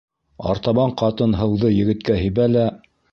Артабан 0.53 0.93
ҡатын 1.01 1.37
һыуҙы 1.41 1.71
егеткә 1.75 2.17
һибә 2.25 2.49
лә: 2.59 2.65